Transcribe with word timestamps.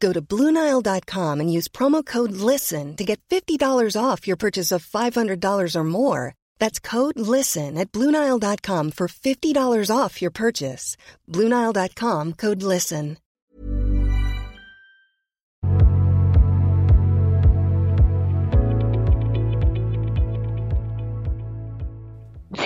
Go 0.00 0.12
to 0.12 0.20
Bluenile.com 0.20 1.40
and 1.40 1.52
use 1.52 1.68
promo 1.68 2.04
code 2.04 2.32
LISTEN 2.32 2.96
to 2.96 3.04
get 3.04 3.20
$50 3.30 3.96
off 3.96 4.26
your 4.26 4.36
purchase 4.36 4.70
of 4.70 4.84
$500 4.84 5.76
or 5.76 5.84
more. 5.84 6.34
That's 6.58 6.78
code 6.78 7.18
LISTEN 7.18 7.78
at 7.78 7.90
Bluenile.com 7.92 8.90
for 8.92 9.08
$50 9.08 9.90
off 9.90 10.20
your 10.20 10.30
purchase. 10.30 10.96
Bluenile.com 11.30 12.32
code 12.34 12.62
LISTEN. 12.62 13.16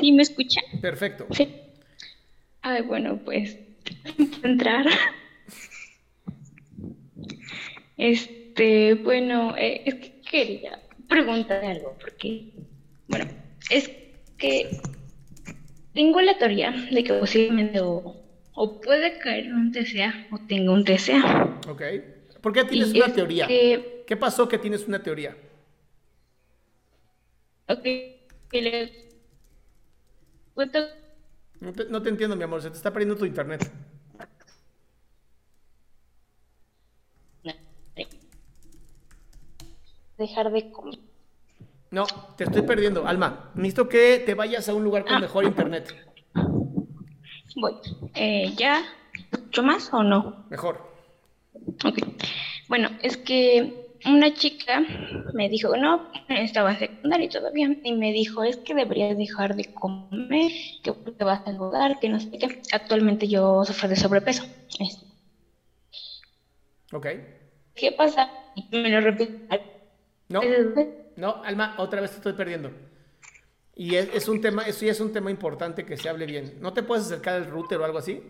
¿Sí 0.01 0.13
me 0.13 0.23
escuchan? 0.23 0.65
Perfecto. 0.81 1.27
Sí. 1.31 1.55
Ay, 2.63 2.83
bueno, 2.83 3.19
pues 3.25 3.57
entrar. 4.43 4.87
Este, 7.99 8.95
bueno, 8.95 9.55
eh, 9.59 9.83
es 9.85 9.95
que 9.97 10.21
quería 10.23 10.81
preguntar 11.09 11.65
algo, 11.65 11.97
porque, 12.01 12.53
bueno, 13.09 13.27
es 13.71 13.91
que 14.39 14.81
tengo 15.95 16.21
la 16.21 16.39
teoría 16.39 16.71
de 16.91 17.05
que 17.05 17.15
posiblemente 17.15 17.81
o, 17.81 18.17
o 18.55 18.81
puede 18.81 19.19
caer 19.19 19.47
en 19.47 19.55
un 19.55 19.73
TCA 19.73 20.27
o 20.31 20.39
tengo 20.49 20.73
un 20.73 20.85
TCA. 20.85 21.61
Ok. 21.69 21.83
¿Por 22.41 22.53
qué 22.53 22.65
tienes 22.65 22.91
Y 22.95 23.01
una 23.03 23.13
teoría? 23.13 23.47
que- 23.49 24.05
¿Qué 24.07 24.17
pasó 24.17 24.49
que 24.49 24.59
tienes 24.59 24.87
una 24.87 25.03
teoría? 25.03 25.37
Ok, 27.69 27.85
No 31.61 31.73
te, 31.73 31.85
no 31.87 32.03
te 32.03 32.09
entiendo, 32.09 32.37
mi 32.37 32.45
amor. 32.45 32.63
Se 32.63 32.71
te 32.71 32.77
está 32.77 32.93
perdiendo 32.93 33.17
tu 33.17 33.25
internet. 33.25 33.71
Dejar 40.19 40.51
de 40.51 40.71
comer. 40.71 40.99
No, 41.91 42.07
te 42.37 42.45
estoy 42.45 42.63
perdiendo. 42.63 43.07
Alma, 43.07 43.51
necesito 43.55 43.89
que 43.89 44.19
te 44.25 44.35
vayas 44.35 44.69
a 44.69 44.75
un 44.75 44.85
lugar 44.85 45.05
con 45.05 45.15
Ah. 45.15 45.21
mejor 45.21 45.45
internet. 45.45 45.95
Voy. 47.57 47.73
Eh, 48.15 48.53
¿Ya? 48.57 48.83
¿Mucho 49.33 49.63
más 49.63 49.93
o 49.93 50.03
no? 50.03 50.45
Mejor. 50.51 50.87
Ok. 51.85 51.99
Bueno, 52.69 52.91
es 53.03 53.17
que 53.17 53.89
una 54.05 54.33
chica 54.35 54.83
me 55.33 55.49
dijo, 55.49 55.77
no, 55.77 56.11
estaba 56.29 56.77
secundaria 56.79 57.29
bien, 57.53 57.81
y 57.83 57.93
me 57.95 58.13
dijo, 58.13 58.45
es 58.45 58.59
que 58.59 58.75
deberías 58.75 59.17
dejar 59.17 59.57
de 59.57 59.65
comer, 59.73 60.53
que 60.83 60.93
te 60.93 61.25
vas 61.25 61.45
a 61.47 61.51
engordar, 61.51 61.99
que 61.99 62.09
no 62.09 62.21
sé 62.21 62.31
qué. 62.39 62.61
Actualmente 62.73 63.27
yo 63.29 63.65
sufro 63.65 63.89
de 63.89 63.97
sobrepeso. 63.97 64.45
Es- 64.79 65.05
Ok. 66.93 67.07
¿Qué 67.75 67.93
pasa? 67.93 68.31
Me 68.71 68.89
lo 68.89 69.01
repito. 69.01 69.33
No, 70.29 70.41
no, 71.17 71.43
Alma, 71.45 71.75
otra 71.79 72.01
vez 72.01 72.11
te 72.11 72.17
estoy 72.19 72.33
perdiendo. 72.35 72.71
Y 73.75 73.95
es, 73.95 74.09
es 74.13 74.29
un 74.29 74.41
tema, 74.41 74.63
eso 74.63 74.85
ya 74.85 74.93
es 74.93 75.01
un 75.01 75.13
tema 75.13 75.31
importante 75.31 75.87
que 75.87 75.97
se 75.97 76.09
hable 76.09 76.27
bien. 76.27 76.59
¿No 76.61 76.73
te 76.73 76.83
puedes 76.83 77.07
acercar 77.07 77.35
al 77.37 77.47
router 77.51 77.79
o 77.81 77.85
algo 77.85 77.99
así? 77.99 78.21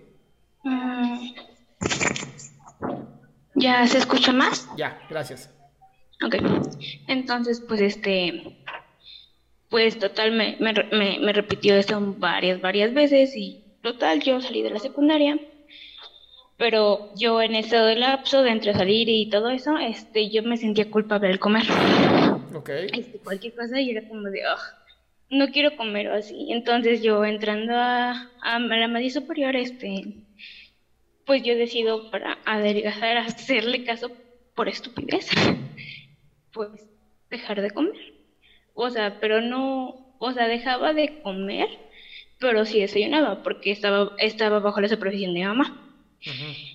Mm. 0.63 1.31
¿Ya 3.55 3.87
se 3.87 3.99
escucha 3.99 4.33
más? 4.33 4.69
Ya, 4.77 5.01
gracias. 5.09 5.51
Ok, 6.25 6.35
entonces 7.07 7.61
pues 7.61 7.81
este, 7.81 8.65
pues 9.71 9.99
total 9.99 10.33
me, 10.33 10.57
me, 10.61 10.73
me- 10.93 11.19
me 11.21 11.33
repitió 11.33 11.75
esto 11.77 12.01
varias, 12.19 12.61
varias 12.61 12.93
veces 12.93 13.35
y 13.37 13.65
total 13.83 14.21
yo 14.21 14.41
salí 14.41 14.63
de 14.63 14.71
la 14.71 14.79
secundaria, 14.81 15.39
pero 16.59 17.05
yo 17.11 17.43
en 17.43 17.57
ese 17.57 17.97
lapso 17.97 18.43
de 18.43 18.51
entre 18.53 18.75
salir 18.75 19.09
y 19.11 19.27
todo 19.29 19.51
eso, 19.51 19.79
este, 19.79 20.31
yo 20.31 20.43
me 20.45 20.59
sentía 20.59 20.87
culpable 20.87 21.29
al 21.31 21.41
comer, 21.41 21.65
Ok. 22.55 22.71
este, 22.93 23.21
cualquier 23.21 23.55
cosa 23.55 23.81
y 23.81 23.91
era 23.91 24.03
como 24.03 24.29
de, 24.31 24.41
"Ugh, 24.41 24.61
no 25.31 25.49
quiero 25.49 25.75
comer 25.75 26.09
o 26.09 26.15
así, 26.15 26.49
entonces 26.53 27.03
yo 27.03 27.25
entrando 27.25 27.75
a, 27.77 28.13
a 28.43 28.61
la 28.61 28.89
media 28.89 29.11
superior, 29.11 29.57
este, 29.57 30.03
pues 31.25 31.43
yo 31.43 31.57
decido 31.57 32.05
para 32.11 32.39
adelgazar, 32.45 33.17
hacerle 33.19 33.81
caso 33.83 34.13
por 34.55 34.69
estupidez, 34.69 35.27
pues 36.53 36.71
dejar 37.31 37.63
de 37.63 37.71
comer. 37.71 37.93
O 38.75 38.91
sea, 38.91 39.13
pero 39.13 39.43
no, 39.43 39.97
o 40.19 40.33
sea, 40.33 40.49
dejaba 40.49 40.95
de 40.95 41.11
comer, 41.23 41.69
pero 42.39 42.67
sí 42.67 42.81
desayunaba, 42.81 43.37
porque 43.37 43.73
estaba, 43.73 44.13
estaba 44.19 44.61
bajo 44.61 44.81
la 44.83 44.89
supervisión 44.89 45.35
de 45.35 45.45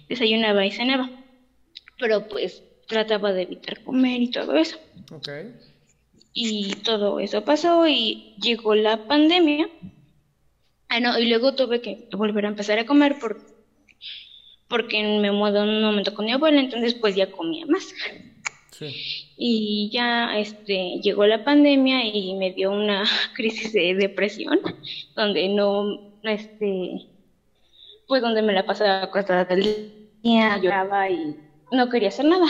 Desayunaba 0.10 0.66
y 0.66 0.72
cenaba. 0.72 1.10
Pero 1.98 2.28
pues 2.28 2.64
trataba 2.88 3.34
de 3.34 3.44
evitar 3.44 3.84
comer 3.84 4.22
y 4.22 4.32
todo 4.32 4.56
eso. 4.56 4.78
Ok. 5.12 5.30
Y 6.34 6.76
todo 6.84 7.20
eso 7.20 7.46
pasó 7.46 7.88
y 7.88 8.36
llegó 8.42 8.76
la 8.76 9.08
pandemia. 9.08 9.70
Ah, 10.90 11.00
no, 11.00 11.18
y 11.20 11.28
luego 11.28 11.56
tuve 11.56 11.82
que 11.82 12.08
volver 12.12 12.46
a 12.46 12.50
empezar 12.50 12.80
a 12.80 12.86
comer 12.86 13.18
por, 13.20 13.42
porque 14.68 15.04
me 15.04 15.32
mudé 15.32 15.60
en 15.60 15.70
un 15.70 15.84
momento 15.84 16.14
con 16.14 16.26
mi 16.26 16.32
abuela, 16.32 16.60
entonces 16.60 16.96
pues 16.96 17.16
ya 17.16 17.32
comía 17.32 17.66
más. 17.68 17.94
Sí. 18.72 18.88
Y 19.38 19.90
ya 19.92 20.38
este, 20.38 21.00
llegó 21.02 21.26
la 21.26 21.44
pandemia 21.44 22.06
y 22.06 22.36
me 22.36 22.52
dio 22.52 22.72
una 22.72 23.04
crisis 23.36 23.74
de 23.74 23.94
depresión, 23.96 24.60
donde 25.16 25.48
no, 25.50 26.14
este, 26.24 27.08
pues 28.14 28.22
donde 28.22 28.44
me 28.44 28.54
la 28.54 28.62
pasaba 28.62 29.02
acostada 29.02 29.44
todo 29.44 29.58
el 29.58 29.64
día, 30.22 30.60
lloraba 30.60 31.10
y 31.10 31.36
no 31.72 31.90
quería 31.90 32.10
hacer 32.10 32.26
nada. 32.26 32.46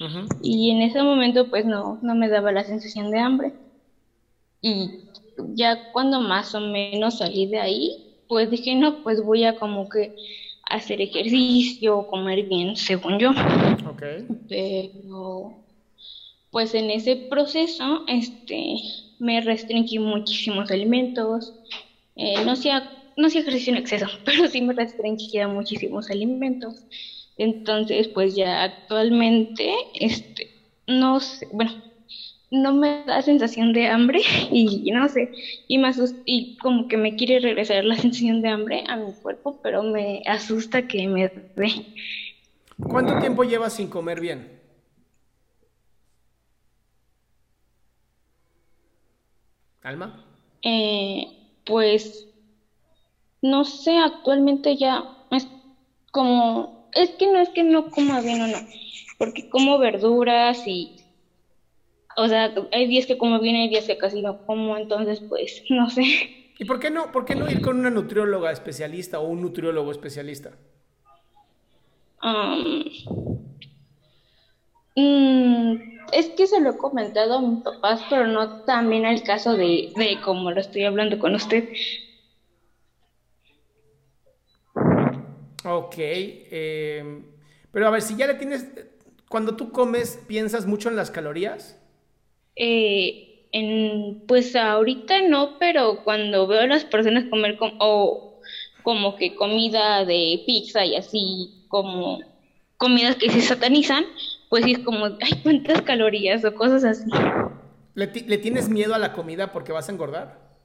Ujú. 0.00 0.26
Y 0.40 0.70
en 0.70 0.80
ese 0.80 1.02
momento 1.02 1.46
pues 1.50 1.66
no, 1.66 1.98
no 2.00 2.14
me 2.14 2.30
daba 2.30 2.52
la 2.52 2.64
sensación 2.64 3.10
de 3.10 3.18
hambre. 3.18 3.52
Y 4.62 4.88
ya 5.36 5.78
cuando 5.92 6.20
más 6.20 6.54
o 6.54 6.60
menos 6.60 7.18
salí 7.18 7.44
de 7.44 7.58
ahí, 7.60 7.98
pues 8.28 8.48
dije, 8.48 8.74
no, 8.76 9.02
pues 9.02 9.20
voy 9.20 9.44
a 9.44 9.52
como 9.52 9.90
que 9.90 10.14
hacer 10.70 11.02
ejercicio, 11.02 12.06
comer 12.06 12.44
bien, 12.44 12.74
según 12.74 13.18
yo. 13.18 13.32
Ok. 13.84 14.02
Pero 14.48 15.52
pues 16.50 16.72
en 16.72 16.88
ese 16.88 17.16
proceso 17.28 18.04
este 18.06 18.76
me 19.18 19.42
restringí 19.42 19.98
muchísimos 19.98 20.70
alimentos. 20.70 21.52
Eh, 22.16 22.42
no 22.46 22.52
hacía, 22.52 22.90
no 23.16 23.26
hacía 23.26 23.40
ejercicio 23.42 23.72
en 23.72 23.78
exceso, 23.78 24.06
pero 24.24 24.48
sí 24.48 24.62
me 24.62 24.74
restringía 24.74 25.48
muchísimos 25.48 26.10
alimentos. 26.10 26.86
Entonces, 27.36 28.08
pues 28.08 28.34
ya 28.36 28.62
actualmente, 28.62 29.74
este, 29.94 30.50
no 30.86 31.20
sé, 31.20 31.48
bueno, 31.52 31.72
no 32.50 32.72
me 32.72 33.04
da 33.04 33.22
sensación 33.22 33.72
de 33.72 33.88
hambre 33.88 34.20
y 34.50 34.90
no 34.92 35.08
sé, 35.08 35.32
y 35.66 35.78
me 35.78 35.88
asusta, 35.88 36.20
y 36.24 36.56
como 36.58 36.86
que 36.88 36.96
me 36.96 37.16
quiere 37.16 37.40
regresar 37.40 37.84
la 37.84 37.96
sensación 37.96 38.42
de 38.42 38.48
hambre 38.48 38.84
a 38.86 38.96
mi 38.96 39.12
cuerpo, 39.20 39.60
pero 39.62 39.82
me 39.82 40.22
asusta 40.26 40.86
que 40.86 41.08
me 41.08 41.28
dé. 41.56 41.86
¿Cuánto 42.88 43.18
tiempo 43.18 43.44
llevas 43.44 43.74
sin 43.74 43.88
comer 43.88 44.20
bien? 44.20 44.60
¿Alma? 49.82 50.24
Eh, 50.62 51.26
pues 51.66 52.33
no 53.44 53.64
sé, 53.64 53.98
actualmente 53.98 54.74
ya 54.74 55.04
es 55.28 55.46
como, 56.10 56.70
es 56.92 57.12
que 57.18 57.26
no 57.26 57.38
es 57.40 57.50
que 57.50 57.62
no 57.62 57.82
coma 57.82 58.22
bien 58.22 58.40
o 58.40 58.46
no, 58.46 58.58
porque 59.18 59.46
como 59.46 59.78
verduras 59.78 60.66
y, 60.66 60.90
o 62.16 62.26
sea, 62.26 62.50
hay 62.72 62.86
días 62.86 63.04
que 63.04 63.18
como 63.18 63.38
bien, 63.40 63.56
hay 63.56 63.68
días 63.68 63.86
que 63.86 63.98
casi 63.98 64.22
no 64.22 64.38
como, 64.46 64.78
entonces 64.78 65.20
pues, 65.28 65.62
no 65.68 65.90
sé. 65.90 66.32
¿Y 66.58 66.64
por 66.64 66.78
qué 66.78 66.88
no, 66.90 67.12
por 67.12 67.26
qué 67.26 67.34
no 67.34 67.50
ir 67.50 67.60
con 67.60 67.78
una 67.78 67.90
nutrióloga 67.90 68.50
especialista 68.50 69.20
o 69.20 69.26
un 69.26 69.42
nutriólogo 69.42 69.90
especialista? 69.90 70.56
Mm, 74.96 75.76
es 76.12 76.30
que 76.30 76.46
se 76.46 76.60
lo 76.60 76.70
he 76.70 76.76
comentado 76.78 77.34
a 77.34 77.42
mis 77.42 77.60
papás, 77.62 78.00
pero 78.08 78.26
no 78.26 78.48
también 78.64 79.04
al 79.04 79.22
caso 79.22 79.54
de, 79.54 79.90
de 79.96 80.18
como 80.22 80.50
lo 80.50 80.60
estoy 80.60 80.84
hablando 80.84 81.18
con 81.18 81.34
usted. 81.34 81.68
Ok, 85.64 85.94
em, 85.96 87.24
pero 87.72 87.86
a 87.86 87.90
ver, 87.90 88.02
si 88.02 88.16
ya 88.16 88.26
le 88.26 88.34
tienes, 88.34 88.66
cuando 89.28 89.56
tú 89.56 89.72
comes, 89.72 90.18
¿piensas 90.28 90.66
mucho 90.66 90.90
en 90.90 90.96
las 90.96 91.10
calorías? 91.10 91.80
Eh, 92.54 93.48
en, 93.52 94.24
pues 94.26 94.54
ahorita 94.54 95.22
no, 95.28 95.58
pero 95.58 96.04
cuando 96.04 96.46
veo 96.46 96.60
a 96.60 96.66
las 96.66 96.84
personas 96.84 97.24
comer 97.30 97.56
o 97.80 98.40
como 98.82 99.16
que 99.16 99.34
comida 99.34 100.04
de 100.04 100.42
pizza 100.46 100.84
y 100.84 100.96
así 100.96 101.64
como 101.68 102.20
comidas 102.76 103.16
que 103.16 103.30
se 103.30 103.40
satanizan, 103.40 104.04
pues 104.50 104.64
sí 104.64 104.72
es 104.72 104.80
como, 104.80 105.06
ay, 105.06 105.40
cuántas 105.42 105.80
calorías 105.82 106.44
o 106.44 106.54
cosas 106.54 106.84
así. 106.84 107.10
¿Le, 107.94 108.06
tienes 108.06 108.68
miedo 108.68 108.94
a 108.94 108.98
la 108.98 109.12
comida 109.12 109.52
porque 109.52 109.72
vas 109.72 109.88
a 109.88 109.92
engordar? 109.92 110.58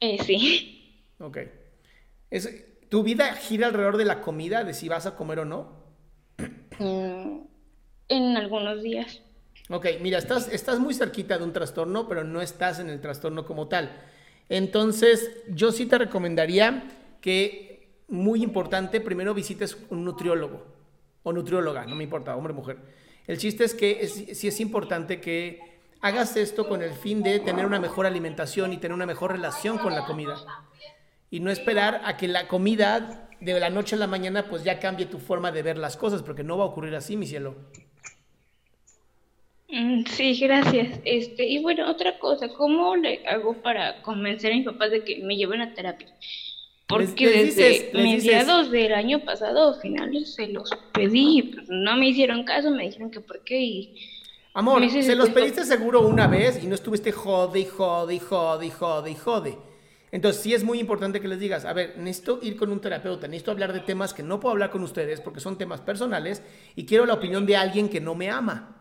Eh, 0.00 0.18
sí. 0.22 1.02
Ok. 1.18 1.38
¿Tu 2.88 3.02
vida 3.02 3.34
gira 3.34 3.66
alrededor 3.66 3.96
de 3.96 4.04
la 4.04 4.20
comida, 4.20 4.64
de 4.64 4.74
si 4.74 4.88
vas 4.88 5.06
a 5.06 5.16
comer 5.16 5.40
o 5.40 5.44
no? 5.44 5.72
Mm, 6.78 7.40
en 8.08 8.36
algunos 8.36 8.82
días. 8.82 9.22
Ok, 9.68 9.86
mira, 10.00 10.18
estás, 10.18 10.48
estás 10.52 10.78
muy 10.78 10.94
cerquita 10.94 11.38
de 11.38 11.44
un 11.44 11.52
trastorno, 11.52 12.08
pero 12.08 12.22
no 12.22 12.40
estás 12.40 12.78
en 12.78 12.88
el 12.88 13.00
trastorno 13.00 13.44
como 13.44 13.66
tal. 13.66 14.00
Entonces, 14.48 15.30
yo 15.48 15.72
sí 15.72 15.86
te 15.86 15.98
recomendaría 15.98 16.84
que, 17.20 18.04
muy 18.08 18.44
importante, 18.44 19.00
primero 19.00 19.34
visites 19.34 19.76
un 19.90 20.04
nutriólogo 20.04 20.64
o 21.24 21.32
nutrióloga, 21.32 21.84
no 21.86 21.96
me 21.96 22.04
importa, 22.04 22.36
hombre 22.36 22.52
o 22.52 22.56
mujer. 22.56 22.78
El 23.26 23.38
chiste 23.38 23.64
es 23.64 23.74
que 23.74 24.06
sí 24.06 24.46
es 24.46 24.60
importante 24.60 25.20
que 25.20 25.58
hagas 26.00 26.36
esto 26.36 26.68
con 26.68 26.82
el 26.82 26.92
fin 26.92 27.24
de 27.24 27.40
tener 27.40 27.66
una 27.66 27.80
mejor 27.80 28.06
alimentación 28.06 28.72
y 28.72 28.76
tener 28.76 28.94
una 28.94 29.06
mejor 29.06 29.32
relación 29.32 29.78
con 29.78 29.94
la 29.94 30.04
comida. 30.04 30.36
Y 31.30 31.40
no 31.40 31.50
esperar 31.50 32.02
a 32.04 32.16
que 32.16 32.28
la 32.28 32.48
comida 32.48 33.28
de 33.40 33.60
la 33.60 33.70
noche 33.70 33.96
a 33.96 33.98
la 33.98 34.06
mañana 34.06 34.48
pues 34.48 34.64
ya 34.64 34.78
cambie 34.78 35.06
tu 35.06 35.18
forma 35.18 35.52
de 35.52 35.62
ver 35.62 35.78
las 35.78 35.96
cosas, 35.96 36.22
porque 36.22 36.44
no 36.44 36.56
va 36.56 36.64
a 36.64 36.68
ocurrir 36.68 36.94
así, 36.94 37.16
mi 37.16 37.26
cielo. 37.26 37.56
Mm, 39.68 40.04
sí, 40.06 40.38
gracias. 40.38 41.00
Este, 41.04 41.46
y 41.46 41.60
bueno, 41.60 41.90
otra 41.90 42.18
cosa, 42.18 42.48
¿cómo 42.48 42.96
le 42.96 43.26
hago 43.26 43.54
para 43.54 44.00
convencer 44.02 44.52
a 44.52 44.54
mis 44.54 44.64
papás 44.64 44.90
de 44.90 45.04
que 45.04 45.22
me 45.22 45.36
lleven 45.36 45.60
a 45.60 45.74
terapia? 45.74 46.08
Porque 46.86 47.28
desde 47.28 47.90
mediados 47.92 48.70
del 48.70 48.94
año 48.94 49.24
pasado, 49.24 49.74
finales, 49.80 50.34
se 50.34 50.46
los 50.46 50.70
pedí, 50.92 51.42
pues 51.42 51.66
no 51.68 51.96
me 51.96 52.08
hicieron 52.08 52.44
caso, 52.44 52.70
me 52.70 52.84
dijeron 52.84 53.10
que 53.10 53.20
por 53.20 53.42
qué 53.42 53.60
y... 53.60 53.96
Amor, 54.54 54.88
se 54.88 55.16
los 55.16 55.28
pediste 55.30 55.64
seguro 55.64 56.06
una 56.06 56.28
vez 56.28 56.62
y 56.62 56.66
no 56.66 56.76
estuviste 56.76 57.12
jode 57.12 57.60
y 57.60 57.66
jode 57.66 58.14
y 58.14 58.18
jode 58.20 58.66
y 58.66 58.70
jode 58.70 59.10
y 59.10 59.14
jode. 59.14 59.58
Entonces 60.12 60.42
sí 60.42 60.54
es 60.54 60.62
muy 60.62 60.78
importante 60.78 61.20
que 61.20 61.28
les 61.28 61.40
digas, 61.40 61.64
a 61.64 61.72
ver, 61.72 61.98
necesito 61.98 62.38
ir 62.42 62.56
con 62.56 62.70
un 62.70 62.80
terapeuta, 62.80 63.26
necesito 63.26 63.50
hablar 63.50 63.72
de 63.72 63.80
temas 63.80 64.14
que 64.14 64.22
no 64.22 64.38
puedo 64.38 64.52
hablar 64.52 64.70
con 64.70 64.82
ustedes 64.82 65.20
porque 65.20 65.40
son 65.40 65.58
temas 65.58 65.80
personales 65.80 66.42
y 66.76 66.86
quiero 66.86 67.06
la 67.06 67.14
opinión 67.14 67.44
de 67.44 67.56
alguien 67.56 67.88
que 67.88 68.00
no 68.00 68.14
me 68.14 68.30
ama. 68.30 68.76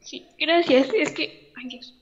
Sí, 0.00 0.26
gracias. 0.38 0.88
Es 0.94 1.12
que, 1.12 1.52
ay 1.56 1.68
Dios. 1.68 1.94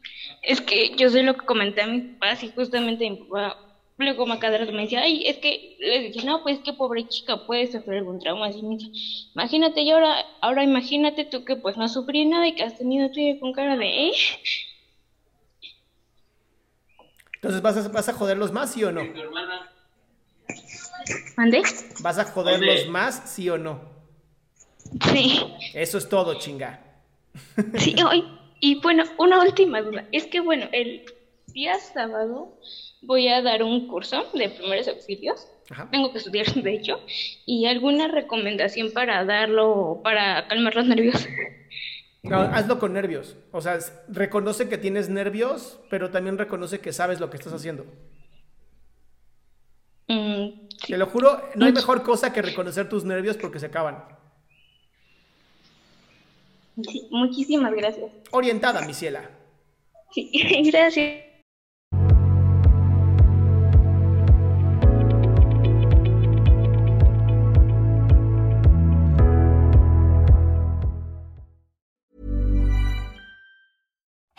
Es 0.43 0.61
que 0.61 0.95
yo 0.97 1.09
sé 1.09 1.23
lo 1.23 1.35
que 1.35 1.47
comenté 1.47 1.83
a 1.83 1.87
mis 1.87 2.05
papás 2.15 2.43
y 2.43 2.51
justamente 2.51 3.09
mi 3.11 3.17
papá 3.17 3.59
luego 3.99 4.27
me 4.27 4.37
me 4.39 4.83
decía, 4.83 5.01
ay, 5.01 5.27
es 5.27 5.39
que 5.39 5.77
le 5.81 6.01
dije, 6.01 6.27
no, 6.27 6.43
pues 6.43 6.59
que 6.61 6.73
pobre 6.73 7.09
chica 7.09 7.47
puede 7.47 7.67
sufrir 7.71 7.99
algún 7.99 8.19
trauma 8.19 8.47
así. 8.47 8.63
Me 8.63 8.77
dice, 8.77 8.91
imagínate, 9.35 9.81
y 9.83 9.91
ahora, 9.91 10.15
ahora 10.41 10.63
imagínate 10.63 11.25
tú 11.25 11.45
que 11.45 11.57
pues 11.57 11.77
no 11.77 11.89
sufrí 11.89 12.27
nada 12.27 12.47
y 12.47 12.55
que 12.55 12.63
has 12.63 12.77
tenido 12.77 13.11
tú 13.11 13.21
con 13.41 13.53
cara 13.53 13.77
de, 13.77 14.09
¿eh? 14.09 14.13
Entonces, 17.37 17.63
¿vas 17.63 17.77
a, 17.77 17.89
¿vas 17.89 18.09
a 18.09 18.13
joderlos 18.13 18.53
más, 18.53 18.73
sí 18.73 18.85
o 18.85 18.93
no? 18.93 19.03
¿Mande? 21.37 21.63
¿Vas 22.01 22.19
a 22.19 22.25
joderlos 22.25 22.89
más, 22.89 23.23
sí 23.27 23.49
o 23.49 23.59
no? 23.59 23.81
Sí. 25.13 25.43
Eso 25.75 25.99
es 25.99 26.09
todo, 26.09 26.39
chinga. 26.39 26.81
Sí, 27.79 27.95
hoy. 28.03 28.25
Y 28.61 28.81
bueno, 28.81 29.05
una 29.19 29.41
última 29.41 29.83
duda. 29.83 30.07
Es 30.13 30.27
que 30.27 30.41
bueno, 30.41 30.67
el 30.73 31.05
día 31.49 31.79
sábado 31.79 32.59
voy 33.03 33.29
a 33.29 33.43
dar 33.43 33.63
un 33.63 33.89
curso 33.89 34.27
de 34.33 34.49
primeros 34.49 34.89
auxilios. 34.89 35.47
Tengo 35.91 36.13
que 36.13 36.19
estudiar, 36.19 36.47
de 36.55 36.75
hecho. 36.75 37.01
¿Y 37.45 37.67
alguna 37.67 38.09
recomendación 38.09 38.93
para 38.93 39.25
darlo, 39.25 40.01
para 40.03 40.47
calmar 40.49 40.75
los 40.75 40.87
nervios? 40.87 41.27
No, 42.29 42.41
hazlo 42.41 42.79
con 42.79 42.93
nervios. 42.93 43.37
O 43.53 43.61
sea, 43.61 43.79
reconoce 44.09 44.69
que 44.69 44.79
tienes 44.79 45.09
nervios, 45.09 45.79
pero 45.91 46.11
también 46.11 46.39
reconoce 46.39 46.81
que 46.81 46.93
sabes 46.93 47.21
lo 47.21 47.31
que 47.31 47.37
estás 47.37 47.53
haciendo. 47.53 47.87
Mm, 50.09 50.69
Te 50.87 50.97
lo 50.99 51.07
juro, 51.07 51.41
no 51.55 51.67
hay 51.67 51.73
mejor 51.73 52.03
cosa 52.03 52.33
que 52.33 52.43
reconocer 52.43 52.89
tus 52.89 53.05
nervios 53.05 53.37
porque 53.37 53.59
se 53.59 53.67
acaban. 53.67 54.05
Sí, 56.83 57.09
muchísimas 57.11 57.73
gracias. 57.75 58.11
Orientada, 58.31 58.83
mi 58.83 58.93
ciela. 58.95 59.31
Sí, 60.13 60.31
gracias. 60.71 61.26